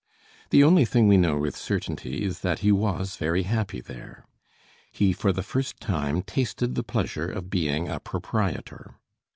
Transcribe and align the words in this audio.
The 0.49 0.63
only 0.63 0.83
thing 0.83 1.07
we 1.07 1.15
know 1.17 1.37
with 1.37 1.55
certainty 1.55 2.23
is 2.23 2.39
that 2.39 2.57
he 2.65 2.71
was 2.71 3.17
very 3.17 3.43
happy 3.43 3.81
there: 3.81 4.25
he 4.91 5.13
for 5.13 5.31
the 5.31 5.43
first 5.43 5.79
time 5.79 6.23
tasted 6.23 6.73
the 6.73 6.81
pleasure 6.81 7.29
of 7.31 7.51
being 7.51 7.87
a 7.87 7.99
proprietor. 7.99 8.95